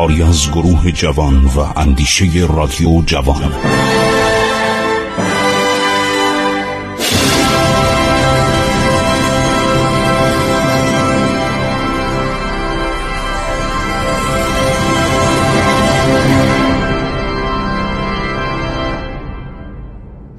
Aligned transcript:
کاری 0.00 0.22
از 0.22 0.50
گروه 0.50 0.90
جوان 0.90 1.44
و 1.44 1.60
اندیشه 1.76 2.24
رادیو 2.48 3.02
جوان. 3.06 3.52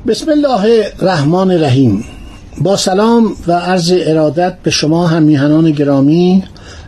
بسم 0.08 0.32
الله 0.32 0.86
الرحمن 1.00 1.52
الرحیم. 1.52 2.04
با 2.62 2.78
سلام 2.78 3.32
و 3.48 3.52
عرض 3.52 3.94
ارادت 4.06 4.58
به 4.64 4.72
شما 4.72 5.08
هم 5.08 5.24
میهنان 5.24 5.72
گرامی 5.72 6.44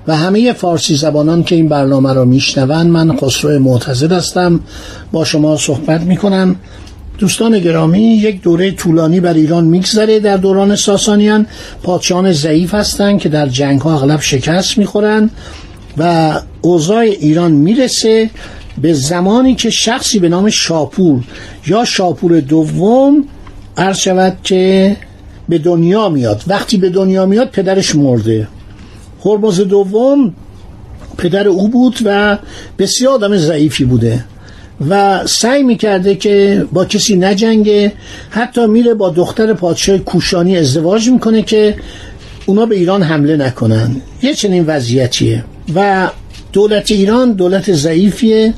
و 0.07 0.15
همه 0.15 0.53
فارسی 0.53 0.95
زبانان 0.95 1.43
که 1.43 1.55
این 1.55 1.69
برنامه 1.69 2.13
را 2.13 2.25
میشنوند 2.25 2.87
من 2.91 3.17
خسرو 3.17 3.59
معتزد 3.59 4.11
هستم. 4.11 4.59
با 5.11 5.25
شما 5.25 5.57
صحبت 5.57 6.01
می‌کنم. 6.01 6.55
دوستان 7.17 7.59
گرامی 7.59 8.01
یک 8.01 8.41
دوره 8.41 8.71
طولانی 8.71 9.19
بر 9.19 9.33
ایران 9.33 9.63
میگذره. 9.63 10.19
در 10.19 10.37
دوران 10.37 10.75
ساسانیان 10.75 11.47
پادشاهان 11.83 12.31
ضعیف 12.31 12.73
هستند 12.73 13.19
که 13.19 13.29
در 13.29 13.47
جنگ 13.47 13.81
ها 13.81 13.93
اغلب 13.93 14.21
شکست 14.21 14.77
می‌خورند 14.77 15.31
و 15.97 16.33
اوضاع 16.61 16.99
ایران 16.99 17.51
می‌رسه 17.51 18.29
به 18.81 18.93
زمانی 18.93 19.55
که 19.55 19.69
شخصی 19.69 20.19
به 20.19 20.29
نام 20.29 20.49
شاپور 20.49 21.23
یا 21.67 21.85
شاپور 21.85 22.39
دوم 22.39 23.25
عرض 23.77 23.97
شود 23.97 24.37
که 24.43 24.95
به 25.49 25.57
دنیا 25.57 26.09
میاد. 26.09 26.43
وقتی 26.47 26.77
به 26.77 26.89
دنیا 26.89 27.25
میاد 27.25 27.49
پدرش 27.49 27.95
مرده. 27.95 28.47
هرمز 29.25 29.61
دوم 29.61 30.33
پدر 31.17 31.47
او 31.47 31.67
بود 31.67 31.97
و 32.05 32.37
بسیار 32.79 33.13
آدم 33.13 33.37
ضعیفی 33.37 33.85
بوده 33.85 34.25
و 34.89 35.21
سعی 35.27 35.63
می‌کرده 35.63 36.15
که 36.15 36.65
با 36.73 36.85
کسی 36.85 37.15
نجنگه 37.15 37.91
حتی 38.29 38.65
میره 38.65 38.93
با 38.93 39.09
دختر 39.09 39.53
پادشاه 39.53 39.97
کوشانی 39.97 40.57
ازدواج 40.57 41.09
می‌کنه 41.09 41.41
که 41.41 41.75
اونا 42.45 42.65
به 42.65 42.75
ایران 42.75 43.03
حمله 43.03 43.37
نکنن. 43.37 43.95
یه 44.21 44.33
چنین 44.33 44.65
وضعیتیه 44.67 45.43
و 45.75 46.09
دولت 46.53 46.91
ایران 46.91 47.31
دولت 47.33 47.73
ضعیفیه 47.73 48.53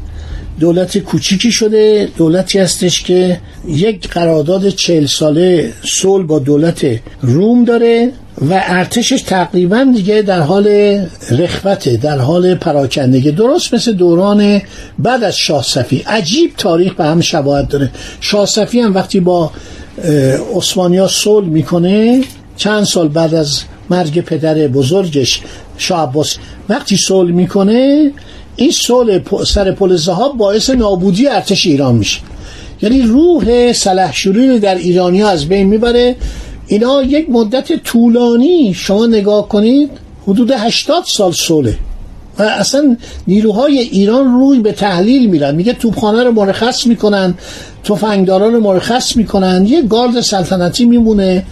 دولت 0.60 0.98
کوچیکی 0.98 1.52
شده 1.52 2.10
دولتی 2.18 2.60
هستش 2.60 3.04
که 3.04 3.40
یک 3.68 4.10
قرارداد 4.10 4.70
چهل 4.70 5.06
ساله 5.06 5.74
صلح 5.84 6.26
با 6.26 6.40
دولت 6.40 6.86
روم 7.22 7.66
داره. 7.66 8.12
و 8.42 8.62
ارتشش 8.66 9.22
تقریبا 9.22 9.88
دیگه 9.96 10.22
در 10.22 10.40
حال 10.40 10.68
رخوته 11.32 11.98
در 11.98 12.18
حال 12.18 12.56
پراکندگی. 12.56 13.32
درست 13.32 13.74
مثل 13.74 13.94
دوران 13.94 14.62
بعد 15.00 15.24
از 15.24 15.38
شاه 15.38 15.64
صفی. 15.64 16.04
عجیب 16.08 16.52
تاریخ 16.58 16.94
به 16.94 17.04
هم 17.04 17.22
شباهت 17.22 17.70
داره. 17.70 17.92
شاه 18.22 18.46
صفی 18.46 18.80
هم 18.80 18.94
وقتی 18.94 19.20
با 19.20 19.52
عثمانیا 20.56 21.08
صلح 21.08 21.48
می‌کنه 21.48 22.24
چند 22.58 22.84
سال 22.84 23.08
بعد 23.08 23.34
از 23.34 23.62
مرگ 23.90 24.22
پدر 24.22 24.68
بزرگش 24.68 25.42
شاه 25.78 26.04
عباس 26.04 26.38
وقتی 26.70 26.98
صلح 26.98 27.32
می‌کنه 27.32 28.12
این 28.56 28.72
صلح 28.72 29.20
سر 29.46 29.72
پل 29.72 29.96
زهاب 29.96 30.38
باعث 30.38 30.70
نابودی 30.70 31.28
ارتش 31.28 31.66
ایران 31.66 31.96
میشه. 31.96 32.20
یعنی 32.82 33.02
روح 33.02 33.74
سلحشوری 33.74 34.60
در 34.60 34.76
ایرانیا 34.76 35.30
از 35.30 35.46
بین 35.46 35.68
می‌بره. 35.68 36.16
اینا 36.68 37.04
یک 37.04 37.30
مدت 37.30 37.84
طولانی 37.84 38.74
شما 38.74 39.06
نگاه 39.06 39.50
کنید 39.50 39.90
حدود 40.28 40.52
80 40.52 41.04
سال 41.08 41.32
صلحه. 41.32 41.78
و 42.40 42.44
اصلا 42.44 42.98
نیروهای 43.28 43.80
ایران 43.80 44.40
روی 44.40 44.60
به 44.60 44.72
تحلیل 44.72 45.30
میرن. 45.30 45.56
میگه 45.56 45.74
توپخانه 45.74 46.24
رو 46.24 46.32
مرخص 46.32 46.88
می‌کنن 46.88 47.34
تفنگداران 47.84 48.54
رو 48.54 48.60
مرخص 48.60 49.16
می‌کنن. 49.16 49.66
یه 49.66 49.82
گارد 49.82 50.22
سلطنتی 50.22 50.86
میمونه 50.86 51.46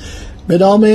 به 0.47 0.57
نام 0.57 0.87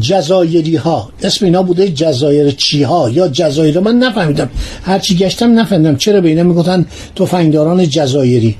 جزایری 0.00 0.76
ها 0.76 1.08
اسم 1.22 1.44
اینا 1.44 1.62
بوده 1.62 1.88
جزایر 1.88 2.50
چی 2.50 2.82
ها 2.82 3.10
یا 3.10 3.28
جزایر. 3.28 3.80
من 3.80 3.98
نفهمیدم. 3.98 4.50
هرچی 4.82 5.16
گشتم 5.16 5.58
نفهمیدم. 5.58 5.96
چرا 5.96 6.20
به 6.20 6.28
اینا 6.28 6.42
می‌گفتن 6.42 6.86
تفنگداران 7.16 7.88
جزایری؟ 7.88 8.56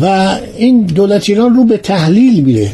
و 0.00 0.34
این 0.56 0.82
دولت 0.82 1.28
ایران 1.28 1.54
رو 1.54 1.64
به 1.64 1.76
تحلیل 1.76 2.44
میره. 2.44 2.70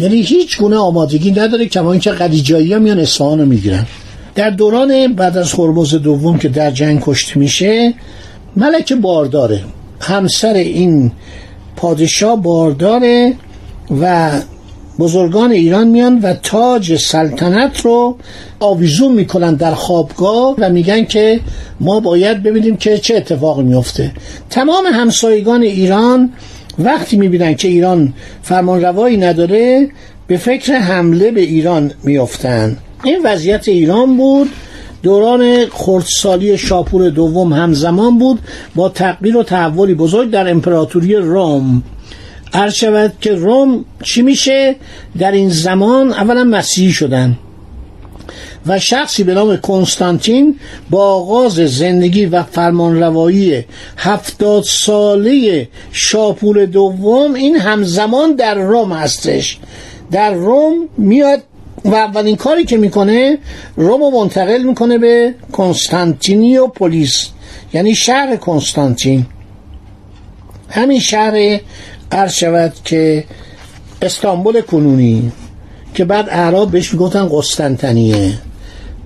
یعنی 0.00 0.20
هیچ 0.20 0.58
گونه 0.58 0.76
آمادگی 0.76 1.30
نداره 1.30 1.66
کما 1.66 1.92
اینکه 1.92 2.10
قلیجایی 2.10 2.72
ها 2.72 2.78
میان 2.78 2.98
اصفهان 2.98 3.38
رو 3.38 3.46
می‌گیرن. 3.46 3.86
در 4.34 4.50
دوران 4.50 5.12
بعد 5.14 5.36
از 5.36 5.52
هرمز 5.52 5.94
دوم 5.94 6.38
که 6.38 6.48
در 6.48 6.70
جنگ 6.70 7.02
کشته 7.04 7.38
میشه 7.38 7.94
ملک 8.56 8.92
بارداره 8.92 9.60
همسر 10.00 10.54
این 10.54 11.12
پادشاه 11.76 12.42
بارداره 12.42 13.34
و 14.00 14.30
بزرگان 14.98 15.52
ایران 15.52 15.88
میان 15.88 16.18
و 16.18 16.34
تاج 16.34 16.96
سلطنت 16.96 17.80
رو 17.80 18.16
آویزون 18.60 19.12
می‌کنن 19.12 19.54
در 19.54 19.74
خوابگاه 19.74 20.54
و 20.58 20.70
میگن 20.70 21.04
که 21.04 21.40
ما 21.80 22.00
باید 22.00 22.42
ببینیم 22.42 22.76
که 22.76 22.98
چه 22.98 23.16
اتفاقی 23.16 23.62
میفته 23.62 24.12
تمام 24.50 24.86
همسایگان 24.86 25.62
ایران 25.62 26.32
وقتی 26.78 27.16
می‌بینن 27.16 27.54
که 27.54 27.68
ایران 27.68 28.12
فرمان 28.42 28.82
روایی 28.82 29.16
نداره 29.16 29.88
به 30.26 30.36
فکر 30.36 30.72
حمله 30.72 31.30
به 31.30 31.40
ایران 31.40 31.90
میافتن. 32.04 32.76
این 33.04 33.20
وضعیت 33.24 33.68
ایران 33.68 34.16
بود. 34.16 34.48
دوران 35.02 35.66
خردسالی 35.66 36.58
شاپور 36.58 37.10
دوم 37.10 37.52
همزمان 37.52 38.18
بود 38.18 38.40
با 38.74 38.88
تغییر 38.88 39.36
و 39.36 39.42
تحولی 39.42 39.94
بزرگ 39.94 40.30
در 40.30 40.50
امپراتوری 40.50 41.14
روم. 41.14 41.82
عرض 42.52 42.74
شود 42.74 43.12
که 43.20 43.32
روم 43.32 43.84
چی 44.02 44.22
میشه؟ 44.22 44.76
در 45.18 45.32
این 45.32 45.48
زمان 45.48 46.12
اولا 46.12 46.44
مسیحی 46.44 46.92
شدن. 46.92 47.38
و 48.66 48.78
شخصی 48.78 49.24
به 49.24 49.34
نام 49.34 49.56
کنستانتین 49.56 50.58
با 50.90 51.04
آغاز 51.14 51.54
زندگی 51.54 52.26
و 52.26 52.42
فرمانروایی 52.42 53.64
هفتاد 53.96 54.62
ساله 54.62 55.68
شاپور 55.92 56.66
دوم 56.66 57.34
این 57.34 57.56
همزمان 57.56 58.34
در 58.34 58.54
روم 58.54 58.92
هستش. 58.92 59.58
در 60.10 60.34
روم 60.34 60.88
میاد 60.98 61.42
و 61.84 61.94
اولین 61.94 62.36
کاری 62.36 62.64
که 62.64 62.76
می‌کنه 62.76 63.38
روم 63.76 64.00
رو 64.00 64.10
منتقل 64.10 64.62
می‌کنه 64.62 64.98
به 64.98 65.34
کنستانتینیو 65.52 66.66
پولیس 66.66 67.28
یعنی 67.74 67.94
شهر 67.94 68.36
کنستانتین. 68.36 69.26
همین 70.68 71.00
شهر 71.00 71.60
عرض 72.12 72.32
شود 72.32 72.72
که 72.84 73.24
استانبول 74.02 74.60
کنونی 74.60 75.32
که 75.94 76.04
بعد 76.04 76.28
اعراب 76.28 76.70
بهش 76.70 76.92
می‌گفتن 76.92 77.28
قسطنطنیه. 77.32 78.32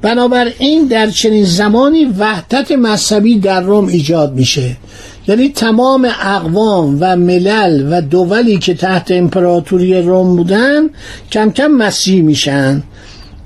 بنابراین 0.02 0.86
در 0.86 1.10
چنین 1.10 1.44
زمانی 1.44 2.04
وحدت 2.04 2.72
مذهبی 2.72 3.38
در 3.38 3.60
روم 3.60 3.86
ایجاد 3.86 4.34
میشه. 4.34 4.76
یعنی 5.28 5.48
تمام 5.48 6.04
اقوام 6.20 6.98
و 7.00 7.16
ملل 7.16 7.88
و 7.90 8.00
دولی 8.00 8.58
که 8.58 8.74
تحت 8.74 9.10
امپراتوری 9.10 10.02
روم 10.02 10.36
بودن 10.36 10.90
کم 11.32 11.50
کم 11.50 11.66
مسیح 11.66 12.22
میشن. 12.22 12.82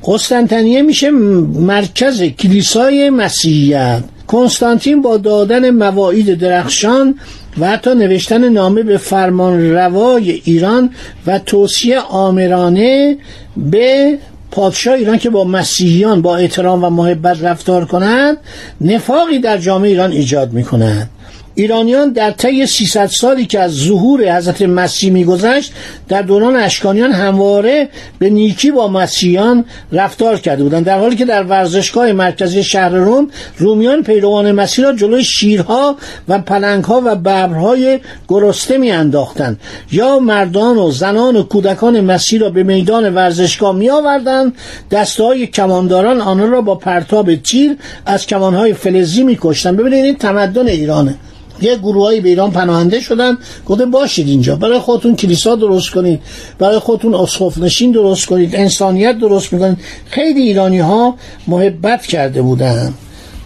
قسطنطنیه 0.04 0.82
میشه 0.82 1.10
مرکز 1.10 2.22
کلیسای 2.22 3.10
مسیحیت. 3.10 4.02
کنستانتین 4.26 5.02
با 5.02 5.16
دادن 5.16 5.70
مواعید 5.70 6.34
درخشان 6.34 7.14
و 7.58 7.66
حتی 7.66 7.94
نوشتن 7.94 8.48
نامه 8.48 8.82
به 8.82 8.96
فرمان 8.96 9.70
روای 9.70 10.30
ایران 10.44 10.90
و 11.26 11.38
توصیه 11.38 12.00
آمرانه 12.00 13.16
به 13.56 14.18
پادشاه 14.54 14.94
ایران 14.94 15.18
که 15.18 15.30
با 15.30 15.44
مسیحیان 15.44 16.22
با 16.22 16.36
احترام 16.36 16.84
و 16.84 16.90
محبت 16.90 17.42
رفتار 17.42 17.84
کنند 17.84 18.36
نفاقی 18.80 19.38
در 19.38 19.58
جامعه 19.58 19.90
ایران 19.90 20.12
ایجاد 20.12 20.52
می 20.52 20.64
کند 20.64 21.10
ایرانیان 21.54 22.12
در 22.12 22.30
طی 22.30 22.66
300 22.66 23.06
سالی 23.06 23.46
که 23.46 23.60
از 23.60 23.72
ظهور 23.72 24.36
حضرت 24.36 24.62
مسیح 24.62 25.12
میگذشت 25.12 25.72
در 26.08 26.22
دوران 26.22 26.56
اشکانیان 26.56 27.12
همواره 27.12 27.88
به 28.18 28.30
نیکی 28.30 28.70
با 28.70 28.88
مسیحیان 28.88 29.64
رفتار 29.92 30.36
کرده 30.36 30.62
بودند 30.62 30.84
در 30.84 30.98
حالی 30.98 31.16
که 31.16 31.24
در 31.24 31.42
ورزشگاه 31.42 32.12
مرکزی 32.12 32.64
شهر 32.64 32.88
روم 32.88 33.28
رومیان 33.58 34.02
پیروان 34.02 34.52
مسیح 34.52 34.84
را 34.84 34.92
جلوی 34.92 35.24
شیرها 35.24 35.96
و 36.28 36.38
پلنگها 36.38 37.02
و 37.04 37.16
ببرهای 37.16 38.00
گرسته 38.28 38.78
میانداختند. 38.78 39.60
یا 39.92 40.18
مردان 40.18 40.76
و 40.78 40.90
زنان 40.90 41.36
و 41.36 41.42
کودکان 41.42 42.00
مسیح 42.00 42.40
را 42.40 42.50
به 42.50 42.62
میدان 42.62 43.14
ورزشگاه 43.14 43.74
می 43.74 43.90
آوردند 43.90 44.52
دستهای 44.90 45.46
کمانداران 45.46 46.20
آنها 46.20 46.46
را 46.46 46.60
با 46.60 46.74
پرتاب 46.74 47.34
تیر 47.34 47.76
از 48.06 48.26
کمانهای 48.26 48.74
فلزی 48.74 49.22
میکشتند. 49.22 49.76
ببینید 49.76 50.04
این 50.04 50.16
تمدن 50.16 50.68
ایرانه. 50.68 51.14
یه 51.62 51.76
گروهایی 51.76 52.20
به 52.20 52.28
ایران 52.28 52.50
پناهنده 52.50 53.00
شدن. 53.00 53.38
گفته 53.66 53.86
باشید 53.86 54.28
اینجا. 54.28 54.56
برای 54.56 54.78
خودتون 54.78 55.16
کلیسا 55.16 55.54
درست 55.56 55.90
کنید. 55.90 56.20
برای 56.58 56.78
خودتون 56.78 57.14
اسقف 57.14 57.58
نشین 57.58 57.92
درست 57.92 58.26
کنید. 58.26 58.56
انسانیت 58.56 59.18
درست 59.18 59.52
می‌کنید. 59.52 59.78
خیلی 60.10 60.42
ایرانی 60.42 60.78
ها 60.78 61.14
محبت 61.48 62.06
کرده 62.06 62.42
بودن. 62.42 62.94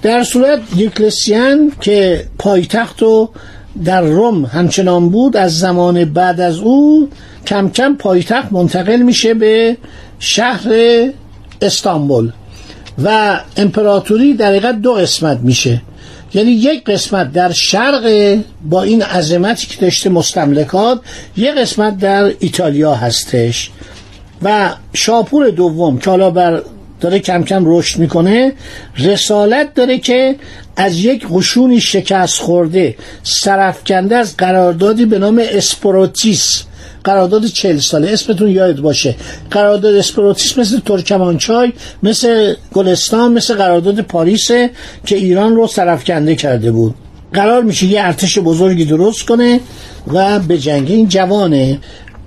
در 0.02 0.24
صورت 0.24 0.60
دیوکلسیان 0.76 1.72
که 1.80 2.24
پایتخت 2.38 3.02
و 3.02 3.28
در 3.84 4.02
روم 4.02 4.44
همچنان 4.44 5.08
بود 5.08 5.36
از 5.36 5.58
زمان 5.58 6.04
بعد 6.04 6.40
از 6.40 6.58
او 6.58 7.08
کم 7.46 7.70
کم 7.70 7.96
پایتخت 7.96 8.52
منتقل 8.52 8.96
میشه 8.96 9.34
به 9.34 9.76
شهر 10.18 10.70
استانبول. 11.62 12.32
و 13.04 13.40
امپراتوری 13.56 14.34
در 14.34 14.72
دو 14.72 14.92
قسمت 14.92 15.38
میشه. 15.38 15.82
یعنی 16.34 16.50
یک 16.50 16.84
قسمت 16.84 17.32
در 17.32 17.52
شرق 17.52 18.38
با 18.68 18.82
این 18.82 19.02
عظمتی 19.02 19.66
که 19.66 19.80
داشته 19.80 20.10
مستملکات 20.10 21.00
یک 21.36 21.54
قسمت 21.54 21.98
در 21.98 22.32
ایتالیا 22.40 22.94
هستش. 22.94 23.70
و 24.42 24.74
شاپور 24.94 25.50
دوم 25.50 25.98
که 25.98 26.10
حالا 26.10 26.30
بر 26.30 26.62
داره 27.00 27.18
کم 27.18 27.42
کم 27.42 27.62
رشد 27.66 27.98
می‌کنه 27.98 28.52
رسالت 28.98 29.74
داره 29.74 29.98
که 29.98 30.36
از 30.76 30.98
یک 30.98 31.26
قشونی 31.32 31.80
شکست 31.80 32.40
خورده 32.40 32.96
سرافکنده 33.22 34.16
از 34.16 34.36
قراردادی 34.36 35.04
به 35.04 35.18
نام 35.18 35.42
اسپروتیس 35.50 36.64
قرارداد 37.08 37.46
چل 37.46 37.78
ساله. 37.78 38.10
اسمتون 38.10 38.48
یاد 38.50 38.80
باشه. 38.80 39.14
قرارداد 39.50 39.94
اسپروتیس 39.94 40.58
مثل 40.58 40.80
ترکمانچای 40.80 41.72
مثل 42.02 42.54
گلستان 42.72 43.32
مثل 43.32 43.54
قرارداد 43.54 44.00
پاریس 44.00 44.48
که 45.06 45.16
ایران 45.16 45.54
رو 45.56 45.66
سرافکنده 45.66 46.34
کرده 46.34 46.70
بود. 46.70 46.94
قرار 47.32 47.62
میشه 47.62 47.86
یه 47.86 48.02
ارتش 48.02 48.38
بزرگی 48.38 48.84
درست 48.84 49.22
کنه 49.22 49.60
و 50.12 50.38
به 50.38 50.58
جنگ 50.58 50.90
این 50.90 51.08
جوانه. 51.08 51.78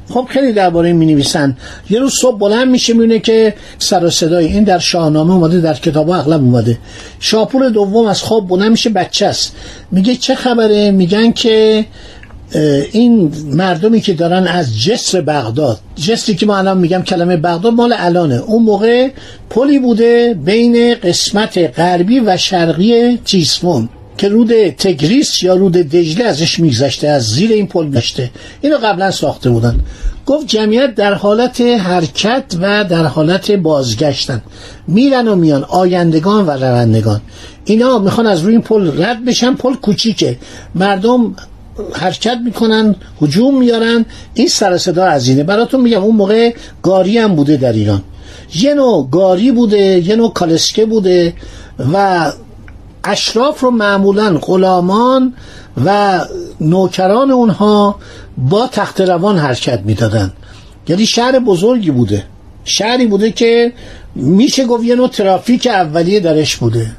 خب 0.10 0.28
خیلی 0.30 0.54
درباره 0.54 0.94
می 0.94 1.06
نویسن 1.06 1.58
یه 1.90 2.00
روز 2.00 2.14
صبح 2.14 2.38
بلند 2.40 2.68
میشه 2.68 2.94
میونه 2.94 3.20
که 3.20 3.54
سر 3.78 4.06
و 4.06 4.10
صدای 4.10 4.46
این 4.46 4.64
در 4.64 4.80
شاهنامه 4.80 5.34
اومده 5.34 5.62
در 5.62 5.74
کتاب 5.74 6.10
اغلب 6.10 6.42
اومده. 6.42 6.78
شاپور 7.20 7.70
دوم 7.70 8.06
از 8.06 8.22
خواب 8.22 8.48
بلند 8.48 8.72
میشه 8.72 8.90
بچه 8.90 9.26
است. 9.26 9.56
میگه 9.92 10.16
چه 10.16 10.36
خبره؟ 10.36 10.92
میگن 10.92 11.32
که 11.32 11.86
این 12.92 13.32
مردمی 13.54 14.02
که 14.02 14.14
دارن 14.14 14.48
از 14.48 14.82
جسر 14.82 15.22
بغداد 15.22 15.80
جسری 15.96 16.36
که 16.36 16.46
ما 16.46 16.58
الان 16.58 16.78
میگم 16.78 17.02
کلمه 17.02 17.38
بغداد 17.38 17.74
مال 17.74 17.94
الانه. 17.98 18.36
اون 18.36 18.64
موقع 18.64 19.10
پلی 19.50 19.80
بوده 19.80 20.34
بین 20.46 20.96
قسمت 20.96 21.80
غربی 21.80 22.20
و 22.20 22.38
شرقی 22.38 23.20
تیسفون 23.26 23.90
که 24.18 24.28
رود 24.28 24.70
تگریس 24.70 25.44
یا 25.44 25.56
رود 25.56 25.74
دجله 25.74 26.26
ازش 26.26 26.60
میگذشته 26.60 27.08
از 27.08 27.24
زیر 27.24 27.52
این 27.52 27.68
پل 27.68 27.90
گشته 27.90 28.30
اینو 28.62 28.78
قبلا 28.78 29.12
ساخته 29.12 29.50
بودن. 29.50 29.80
گفت 30.26 30.48
جمعیت 30.48 30.96
در 30.96 31.14
حالت 31.14 31.62
حرکت 31.62 32.44
و 32.62 32.84
در 32.84 33.04
حالت 33.04 33.52
بازگشتن. 33.52 34.42
میرن 34.88 35.28
و 35.28 35.36
میان 35.36 35.64
آیندگان 35.64 36.46
و 36.46 36.52
روندگان. 36.52 37.22
اینا 37.66 38.00
می‌خوان 38.00 38.28
از 38.28 38.42
روی 38.42 38.52
این 38.52 38.62
پل 38.62 39.04
رد 39.04 39.26
بشن. 39.26 39.54
پل 39.54 39.74
کوچیکه. 39.74 40.38
مردم 40.76 41.36
حرکت 41.94 42.38
می‌کنن 42.44 42.96
هجوم 43.22 43.60
میارن. 43.60 44.06
این 44.34 44.48
سر 44.48 44.78
صدا 44.78 45.06
از 45.06 45.28
اینه. 45.28 45.44
براتون 45.44 45.82
میگم 45.82 46.04
اون 46.04 46.16
موقع 46.16 46.54
گاری 46.84 47.18
هم 47.18 47.36
بوده 47.36 47.58
در 47.58 47.74
ایران. 47.74 48.04
یه 48.56 48.74
نوع 48.74 49.10
گاری 49.12 49.52
بوده 49.52 50.08
یه 50.08 50.16
نوع 50.16 50.34
کالسکه 50.34 50.86
بوده 50.86 51.34
و 51.94 52.32
اشراف 53.04 53.60
رو 53.60 53.72
معمولا 53.72 54.38
غلامان 54.42 55.34
و 55.86 56.20
نوکران 56.62 57.32
اونها 57.32 57.96
با 58.38 58.68
تخت 58.68 59.02
روان 59.02 59.38
حرکت 59.38 59.80
می‌دادن. 59.86 60.34
یعنی 60.88 61.06
شهر 61.06 61.40
بزرگی 61.40 61.92
بوده. 61.92 62.24
شهری 62.66 63.08
بوده 63.08 63.32
که 63.32 63.74
میشه 64.16 64.66
گفت 64.66 64.84
یه 64.84 64.96
نوع 64.96 65.08
ترافیک 65.08 65.68
اولیه 65.68 66.20
درش 66.20 66.56
بوده. 66.56 66.92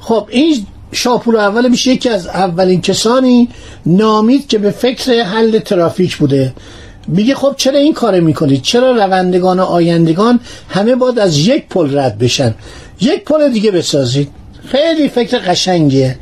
خب 0.00 0.28
این 0.30 0.66
شاپور 0.92 1.36
اول 1.36 1.68
میشه 1.68 1.90
یکی 1.90 2.08
از 2.08 2.26
اولین 2.26 2.80
کسانی 2.80 3.48
نامید 3.86 4.46
که 4.46 4.58
به 4.58 4.70
فکر 4.70 5.22
حل 5.22 5.58
ترافیک 5.58 6.16
بوده. 6.16 6.52
میگه 7.08 7.34
خب 7.34 7.54
چرا 7.56 7.78
این 7.78 7.94
کار 7.94 8.20
می‌کنید؟ 8.20 8.62
چرا 8.62 8.92
روندگان 8.92 9.60
و 9.60 9.62
آیندگان 9.62 10.40
همه 10.68 10.94
باید 10.94 11.18
از 11.18 11.38
یک 11.38 11.68
پل 11.68 11.98
رد 11.98 12.18
بشن؟ 12.18 12.54
یک 13.00 13.24
پل 13.24 13.48
دیگه 13.52 13.70
بسازید. 13.70 14.30
خیلی 14.66 15.08
فکر 15.08 15.38
قشنگیه. 15.38 16.18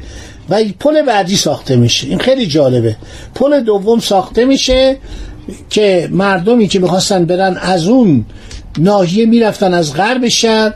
و 0.50 0.62
پل 0.80 1.02
بعدی 1.02 1.36
ساخته 1.36 1.76
میشه. 1.76 2.06
این 2.06 2.18
خیلی 2.18 2.46
جالبه. 2.46 2.96
پل 3.34 3.60
دوم 3.60 4.00
ساخته 4.00 4.44
میشه 4.44 4.96
که 5.70 6.08
مردمی 6.12 6.68
که 6.68 6.78
می‌خواستن 6.78 7.24
برن 7.24 7.56
از 7.56 7.88
اون 7.88 8.24
ناحیه 8.78 9.26
می‌رفتن 9.26 9.74
از 9.74 9.94
غرب 9.94 10.28
شهر 10.28 10.72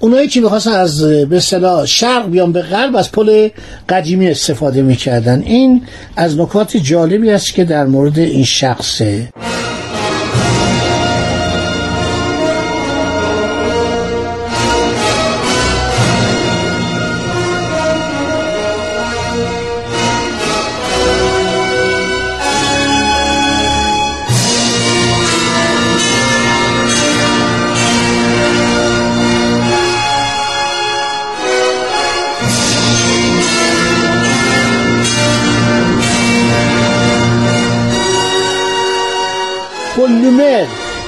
اونایی 0.00 0.28
که 0.28 0.40
می‌خواستن 0.40 0.70
از 0.70 1.02
به 1.02 1.40
صلاح 1.40 1.86
شرق 1.86 2.30
بیان 2.30 2.52
به 2.52 2.62
غرب 2.62 2.96
از 2.96 3.12
پل 3.12 3.48
قدیمی 3.88 4.28
استفاده 4.28 4.82
می‌کردن. 4.82 5.42
این 5.42 5.82
از 6.16 6.38
نکات 6.38 6.76
جالبی 6.76 7.30
است 7.30 7.54
که 7.54 7.64
در 7.64 7.86
مورد 7.86 8.18
این 8.18 8.44
شخصه. 8.44 9.28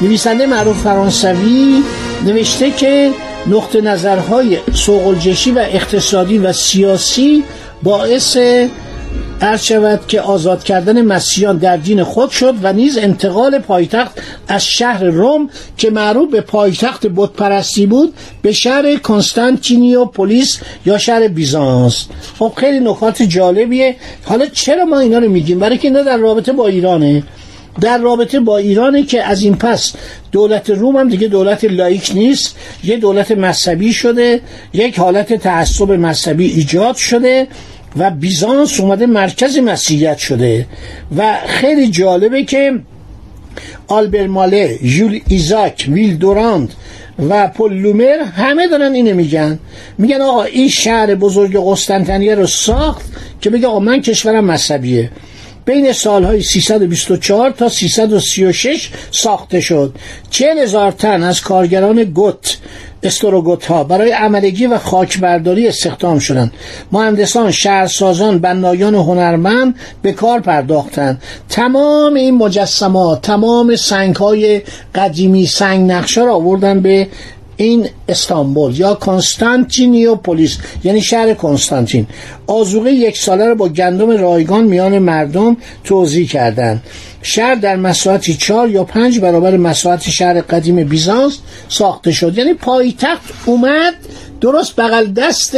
نویسنده 0.01 0.47
معروف 0.47 0.83
فرانسوی 0.83 1.83
نوشته 2.25 2.71
که 2.71 3.11
نقطه 3.47 3.81
نظرهای 3.81 4.59
سوقلجشی 4.75 5.51
و 5.51 5.59
اقتصادی 5.59 6.39
و 6.39 6.53
سیاسی 6.53 7.45
باعث 7.83 8.37
عرض 9.41 9.63
شود 9.63 10.01
که 10.09 10.21
آزاد 10.21 10.65
کردن 10.65 11.03
مسیحیان 11.03 11.57
در 11.57 11.77
دین 11.77 12.05
خود 12.05 12.31
شد 12.31 12.55
و 12.63 12.73
نیز 12.73 12.99
انتقال 12.99 13.59
پایتخت 13.59 14.21
از 14.49 14.67
شهر 14.67 15.05
روم 15.05 15.51
که 15.77 15.91
معروف 15.91 16.31
به 16.31 16.41
پایتخت 16.41 17.07
بتپرستی 17.07 17.87
بود 17.87 18.15
به 18.43 18.53
شهر 18.53 18.97
کنستانتینیوپولیس 18.97 20.59
یا 20.87 20.99
شهر 20.99 21.29
بیزانس. 21.29 22.07
خب 22.39 22.53
خیلی 22.57 22.81
نکات 22.81 23.23
جالبیه. 23.23 23.97
حالا 24.25 24.47
چرا 24.47 24.85
ما 24.85 24.99
اینا 24.99 25.19
رو 25.19 25.29
میگیم؟ 25.29 25.59
برای 25.59 25.79
که 25.79 25.89
اینا 25.89 26.03
در 26.03 26.17
رابطه 26.17 26.53
با 26.53 26.67
ایرانه. 26.67 27.23
در 27.81 27.99
رابطه 27.99 28.41
با 28.41 28.59
ایرانی 28.59 29.03
که 29.03 29.23
از 29.23 29.43
این 29.43 29.57
پس 29.57 29.93
دولت 30.33 30.71
روم 30.71 30.97
هم 30.97 31.09
دیگه 31.09 31.29
دولت 31.29 31.65
لائیک 31.65 32.13
نیست 32.15 32.57
یه 32.85 32.97
دولت 32.97 33.31
مذهبی 33.31 33.93
شده 33.93 34.41
یک 34.73 34.99
حالت 34.99 35.33
تعصب 35.33 35.93
مذهبی 35.93 36.47
ایجاد 36.47 36.97
شده 36.97 37.47
و 37.97 38.11
بیزانس 38.11 38.81
اومده 38.81 39.07
مرکز 39.07 39.59
مسیحیت 39.59 40.19
شده. 40.19 40.67
و 41.17 41.39
خیلی 41.47 41.89
جالبه 41.89 42.45
که 42.45 42.73
آلبر 43.89 44.27
ماله، 44.27 44.79
ژول 44.83 45.21
ایزاک، 45.29 45.89
ویل 45.93 46.17
دوراند 46.17 46.75
و 47.29 47.49
پل 47.49 47.73
لومر 47.73 48.19
همه 48.37 48.69
دارن 48.69 48.93
اینو 48.93 49.15
میگن. 49.15 49.59
میگن 49.99 50.21
آقا 50.21 50.43
این 50.43 50.69
شهر 50.69 51.15
بزرگ 51.15 51.63
قسطنطنیه 51.67 52.35
رو 52.35 52.47
ساخت 52.47 53.07
که 53.41 53.51
بگه 53.51 53.67
آقا 53.67 53.81
من 53.81 54.03
کشورم 54.03 54.45
مذهبیه. 54.45 55.11
بین 55.69 55.93
سالهای 55.93 56.43
324 56.43 57.51
تا 57.51 57.69
336 57.69 58.91
ساخته 59.11 59.61
شد. 59.61 59.95
40 60.31 60.59
هزار 60.59 60.93
تن 60.93 61.23
از 61.23 61.41
کارگران 61.41 62.05
گوت 62.05 62.59
استروگوت 63.03 63.67
ها 63.67 63.85
برای 63.85 64.11
عملگی 64.11 64.67
و 64.67 64.79
خاکبرداری 64.79 65.69
استخدام 65.69 66.19
شدند. 66.19 66.53
مهندسان 66.93 67.51
شهرسازان 67.51 68.39
بنایان 68.39 68.95
و 68.95 69.03
هنرمند 69.03 69.75
به 70.03 70.13
کار 70.13 70.41
پرداختند. 70.41 71.23
تمام 71.49 72.15
این 72.15 72.35
مجسمات 72.35 73.23
تمام 73.23 73.77
سنگ 73.77 74.17
های 74.17 74.63
قدیمی 74.95 75.47
سنگ 75.47 75.91
نقشه 75.91 76.21
را 76.21 76.35
آوردن 76.35 76.81
به 76.81 77.09
این 77.61 77.89
استانبول 78.09 78.79
یا 78.79 78.95
کنستانتینیوپولیس 78.95 80.59
یعنی 80.85 81.01
شهر 81.01 81.35
کنستانتین 81.35 82.07
آزوقه 82.47 82.93
یک 82.93 83.19
ساله 83.19 83.45
رو 83.45 83.55
با 83.55 83.69
گندم 83.69 84.11
رایگان 84.11 84.65
میان 84.65 84.99
مردم 84.99 85.57
توضیح 85.85 86.29
کردند 86.29 86.83
شهر 87.23 87.55
در 87.55 87.77
مساحتی 87.77 88.35
چهار 88.35 88.71
یا 88.71 88.85
پنج 88.85 89.21
برابر 89.21 89.57
مساحت 89.57 90.11
شهر 90.11 90.41
قدیم 90.41 90.85
بیزانس 90.85 91.39
ساخته 91.69 92.13
شد. 92.13 92.39
یعنی 92.39 92.55
پایتخت 92.55 93.23
اومد 93.47 93.95
درست 94.41 94.77
بغل 94.77 95.07
دست 95.07 95.57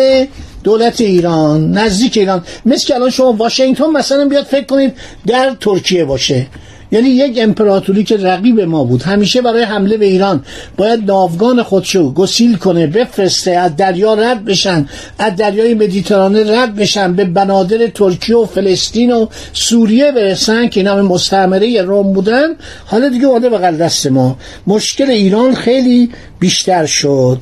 دولت 0.65 1.01
ایران 1.01 1.73
نزدیک 1.73 2.17
ایران. 2.17 2.45
مثل 2.67 2.87
که 2.87 2.95
الان 2.95 3.11
شما 3.11 3.33
واشنگتن 3.33 3.87
مثلا 3.87 4.29
بیاد 4.29 4.45
فکر 4.45 4.65
کنید 4.65 4.93
در 5.27 5.57
ترکیه 5.61 6.05
باشه. 6.05 6.47
یعنی 6.93 7.09
یک 7.09 7.39
امپراتوری 7.43 8.05
که 8.05 8.17
رقیب 8.17 8.61
ما 8.61 8.85
بود. 8.85 9.03
همیشه 9.03 9.43
برای 9.43 9.63
حمله 9.63 9.97
به 9.97 10.07
ایران 10.07 10.45
باید 10.77 11.05
ناوگان 11.07 11.63
خودشو 11.63 12.13
گسیل 12.13 12.57
کنه 12.57 12.87
بفرسته 12.87 13.51
از 13.51 13.77
دریا 13.77 14.15
رد 14.15 14.45
بشن 14.45 14.89
از 15.19 15.37
دریای 15.37 15.75
مدیترانه 15.75 16.61
رد 16.61 16.75
بشن 16.75 17.13
به 17.13 17.25
بنادر 17.25 17.87
ترکیه 17.87 18.37
و 18.37 18.47
فلسطین 18.47 19.13
و 19.13 19.27
سوریه 19.53 20.13
برسن 20.13 20.69
که 20.69 20.81
اینا 20.81 21.03
مستعمره 21.03 21.83
روم 21.83 22.13
بودن. 22.13 22.49
حالا 22.87 23.09
دیگه 23.09 23.27
اومده 23.27 23.49
بغل 23.49 23.77
دست 23.77 24.07
ما. 24.07 24.37
مشکل 24.67 25.11
ایران 25.11 25.55
خیلی 25.55 26.11
بیشتر 26.41 26.87
شد. 26.87 27.39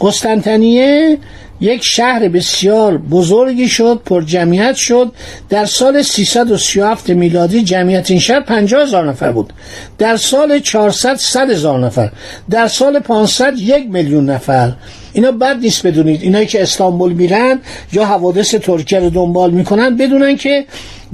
قسطنطنیه 0.00 1.18
یک 1.60 1.84
شهر 1.84 2.28
بسیار 2.28 2.98
بزرگی 2.98 3.68
شد 3.68 4.00
پر 4.04 4.22
جمعیت 4.22 4.74
شد. 4.74 5.12
در 5.48 5.64
سال 5.64 6.02
337 6.02 7.10
میلادی 7.10 7.62
جمعیت 7.62 8.10
این 8.10 8.20
شهر 8.20 8.40
50 8.40 8.82
هزار 8.82 9.08
نفر 9.08 9.32
بود. 9.32 9.52
در 9.98 10.16
سال 10.16 10.58
400 10.58 11.16
100 11.16 11.50
هزار 11.50 11.78
نفر. 11.78 12.10
در 12.50 12.68
سال 12.68 12.98
500 12.98 13.52
یک 13.58 13.90
میلیون 13.90 14.30
نفر. 14.30 14.72
اینا 15.12 15.32
بد 15.32 15.56
نیست 15.56 15.86
بدونید. 15.86 16.22
اینایی 16.22 16.46
که 16.46 16.62
استانبول 16.62 17.12
میرن 17.12 17.60
یا 17.92 18.04
حوادث 18.04 18.54
ترکیه 18.54 18.98
رو 18.98 19.10
دنبال 19.10 19.50
می‌کنن 19.50 19.96
بدونن 19.96 20.36
که 20.36 20.64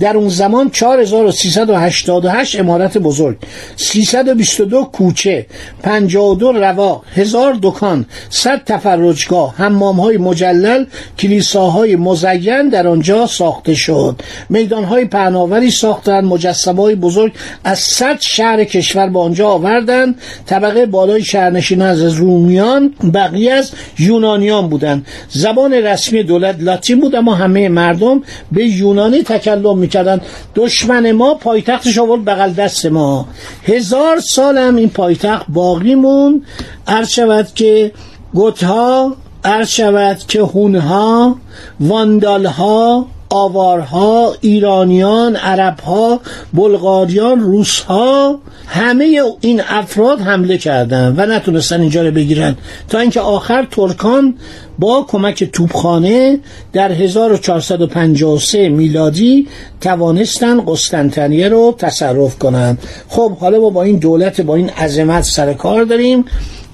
در 0.01 0.17
اون 0.17 0.29
زمان 0.29 0.71
4388 0.71 2.61
امارت 2.61 2.99
بزرگ 2.99 3.37
322 3.77 4.85
کوچه 4.85 5.47
52 5.83 6.53
رواق 6.53 7.05
هزار 7.15 7.59
دکان 7.63 8.07
100 8.31 8.65
تفرجگاه 8.65 9.55
حمام 9.57 10.01
های 10.01 10.17
مجلل 10.17 10.85
کلیساهای 11.19 11.97
مزین 11.97 12.69
در 12.69 12.89
آنجا 12.89 13.27
ساخته 13.27 13.75
شد. 13.75 14.21
میدان 14.49 14.85
های 14.85 15.05
پهناوری 15.05 15.71
ساختن 15.71 16.25
مجسمه 16.25 16.83
های 16.83 16.95
بزرگ 16.95 17.33
از 17.65 17.79
100 17.79 18.21
شهر 18.21 18.65
کشور 18.65 19.09
به 19.09 19.19
آنجا 19.19 19.49
آوردن 19.49 20.15
طبقه 20.47 20.87
بالای 20.87 21.25
شهرنشینان 21.25 21.89
از 21.89 22.03
رومیان 22.03 22.95
بقیه 23.15 23.53
از 23.53 23.71
یونانیان 23.99 24.69
بودند. 24.69 25.07
زبان 25.29 25.73
رسمی 25.73 26.23
دولت 26.23 26.57
لاتین 26.59 27.01
بود 27.01 27.15
اما 27.15 27.35
همه 27.35 27.69
مردم 27.69 28.23
به 28.53 28.65
یونانی 28.65 29.23
تکلم 29.23 29.84
می‌کردن. 29.85 30.21
دشمن 30.55 31.13
ما 31.13 31.35
پایتختش 31.35 31.99
آورد 31.99 32.25
بغل 32.25 32.53
دست 32.53 32.87
ما. 32.87 33.29
هزار 33.65 34.21
سال 34.21 34.59
هم 34.59 34.77
این 34.77 34.91
پایتخت 34.91 35.47
باقی 35.49 35.95
مون 35.95 36.43
عرض 36.87 37.09
شود 37.09 37.55
که 37.55 37.93
گوتها 38.35 39.17
عرض 39.45 39.69
شود 39.69 40.19
که 40.19 40.41
هونها 40.41 41.37
واندالها 41.81 43.07
آوارها 43.35 44.35
ایرانیان 44.41 45.37
عربها 45.37 46.21
بلغاریان 46.53 47.41
روسها 47.41 48.39
همه 48.67 49.23
این 49.41 49.63
افراد 49.69 50.21
حمله 50.21 50.59
کردند 50.59 51.19
و 51.19 51.27
نتونستن 51.27 51.81
اینجا 51.81 52.03
رو 52.03 52.11
بگیرن. 52.11 52.57
تا 52.89 52.99
اینکه 52.99 53.21
آخر 53.21 53.67
ترکان 53.71 54.35
با 54.79 55.07
کمک 55.09 55.45
توپخانه 55.45 56.39
در 56.73 56.93
1453 56.93 58.69
میلادی 58.69 59.49
توانستن 59.81 60.65
قسطنطنیه 60.67 61.49
رو 61.49 61.75
تصرف 61.79 62.39
کنند 62.39 62.79
خب 63.09 63.37
حالا 63.37 63.61
ما 63.61 63.71
با 63.71 63.83
این 63.83 63.97
دولت 63.97 64.41
با 64.41 64.55
این 64.55 64.71
عظمت 64.71 65.25
سر 65.25 65.55
کار 65.55 65.85
داریم. 65.85 66.25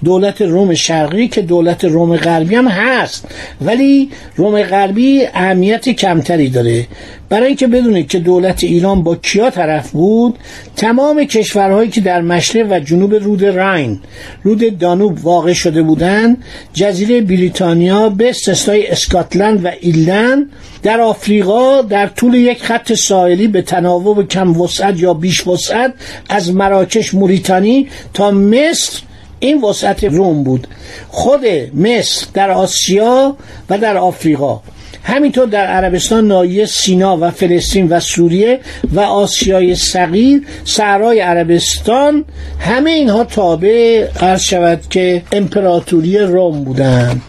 دولت 0.05 0.43
روم 0.43 0.75
شرقی 0.75 1.29
که 1.29 1.43
دولت 1.43 1.85
روم 1.85 2.17
غربی 2.17 2.55
هم 2.55 2.69
هست. 2.69 3.25
ولی 3.61 4.11
روم 4.37 4.63
غربی 4.63 5.27
اهمیت 5.35 5.89
کمتری 5.89 6.49
داره. 6.49 6.87
برای 7.31 7.47
اینکه 7.47 7.67
بدونید 7.67 8.09
که 8.09 8.19
دولت 8.19 8.65
ایران 8.65 9.03
با 9.03 9.17
کیا 9.17 9.51
طرف 9.51 9.91
بود 9.91 10.39
تمام 10.77 11.25
کشورهایی 11.25 11.91
که 11.91 12.01
در 12.01 12.21
مشرق 12.21 12.67
و 12.73 12.81
جنوب 12.81 13.15
رود 13.15 13.45
راین 13.45 14.01
رود 14.43 14.79
دانوب 14.79 15.25
واقع 15.25 15.53
شده 15.53 15.83
بودند 15.83 16.45
جزیره 16.73 17.21
بریتانیا 17.21 18.09
به 18.09 18.31
استثنای 18.31 18.87
اسکاتلند 18.87 19.65
و 19.65 19.71
ایلند 19.81 20.51
در 20.83 21.01
آفریقا 21.01 21.83
در 21.83 22.07
طول 22.07 22.35
یک 22.35 22.63
خط 22.63 22.93
ساحلی 22.93 23.49
به 23.49 23.63
تناوب 23.63 24.29
کم 24.29 24.61
وسعت 24.61 25.01
یا 25.01 25.15
بیش 25.15 25.47
وسعت 25.47 25.95
از 26.29 26.55
مراکش 26.55 27.15
موریتانی 27.15 27.89
تا 28.15 28.31
مصر 28.31 29.03
این 29.41 29.63
وسعت 29.65 30.05
روم 30.05 30.45
بود. 30.45 30.67
خود 31.09 31.41
مصر 31.75 32.27
در 32.35 32.51
آسیا 32.51 33.37
و 33.71 33.79
در 33.79 33.97
آفریقا. 33.97 34.61
همینطور 35.03 35.47
در 35.47 35.67
عربستان 35.67 36.27
ناحیه 36.27 36.67
سینا 36.67 37.19
و 37.21 37.31
فلسطین 37.31 37.89
و 37.89 38.01
سوریه 38.01 38.61
و 38.93 39.01
آسیای 39.01 39.75
صغیر 39.75 40.43
صحرای 40.65 41.21
عربستان 41.21 42.25
همه 42.61 42.91
اینها 42.91 43.25
تابع 43.25 44.07
عرض 44.21 44.43
شود 44.43 44.81
که 44.91 45.23
امپراتوری 45.33 46.19
روم 46.19 46.65
بودند 46.65 47.23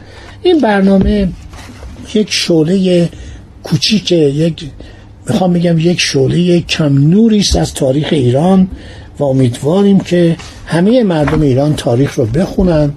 این 0.44 0.60
برنامه 0.60 1.30
یک 2.13 2.27
شعله 2.32 3.10
کوچیک 3.63 4.12
یک 4.12 4.65
می‌خوام 5.27 5.53
بگم 5.53 5.80
یک 5.80 6.00
شعله 6.00 6.60
کم 6.62 7.10
نوری 7.10 7.39
است 7.39 7.56
از 7.56 7.74
تاریخ 7.74 8.08
ایران. 8.12 8.68
و 9.22 9.24
امیدواریم 9.24 10.00
که 10.00 10.36
همه 10.66 11.04
مردم 11.04 11.42
ایران 11.42 11.75
تاریخ 11.75 12.16
رو 12.16 12.25
بخونن. 12.25 12.92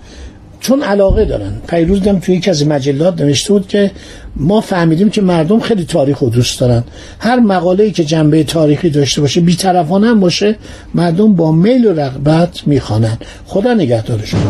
چون 0.61 0.83
علاقه 0.83 1.25
دارن. 1.25 1.53
پیروز 1.69 2.03
دم 2.03 2.19
توی 2.19 2.35
یکی 2.35 2.51
از 2.51 2.67
مجلات 2.67 3.21
نوشته 3.21 3.53
بود 3.53 3.69
که 3.69 3.91
ما 4.37 4.61
فهمیدیم 4.61 5.11
که 5.11 5.23
مردم 5.23 5.61
خیلی 5.61 5.85
تاریخ 5.85 6.19
رو 6.19 6.31
دوست 6.31 6.61
دارن. 6.61 6.85
هر 7.19 7.41
مقاله‌ای 7.41 7.91
که 7.91 8.05
جنبه 8.05 8.45
تاریخی 8.45 8.91
داشته 8.91 9.21
باشه 9.21 9.41
بیطرفانه 9.41 10.15
باشه 10.15 10.57
مردم 10.95 11.35
با 11.35 11.53
میل 11.53 11.87
و 11.87 11.93
رغبت 11.93 12.67
می‌خوانن. 12.67 13.19
خدا 13.47 13.75
نگهدارشون 13.75 14.41